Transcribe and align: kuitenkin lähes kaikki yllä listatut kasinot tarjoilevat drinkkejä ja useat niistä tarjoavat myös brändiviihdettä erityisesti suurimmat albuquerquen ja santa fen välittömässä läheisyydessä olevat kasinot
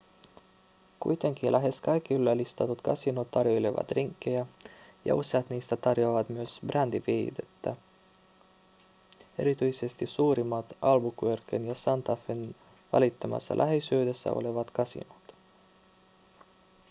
kuitenkin 0.99 1.51
lähes 1.51 1.81
kaikki 1.81 2.13
yllä 2.13 2.37
listatut 2.37 2.81
kasinot 2.81 3.31
tarjoilevat 3.31 3.89
drinkkejä 3.89 4.45
ja 5.05 5.15
useat 5.15 5.49
niistä 5.49 5.75
tarjoavat 5.77 6.29
myös 6.29 6.59
brändiviihdettä 6.67 7.75
erityisesti 9.37 10.07
suurimmat 10.07 10.65
albuquerquen 10.81 11.67
ja 11.67 11.75
santa 11.75 12.15
fen 12.15 12.55
välittömässä 12.93 13.57
läheisyydessä 13.57 14.31
olevat 14.31 14.71
kasinot 14.71 15.35